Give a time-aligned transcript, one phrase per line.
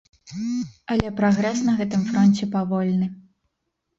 [0.93, 3.07] Але прагрэс на гэтым фронце павольны.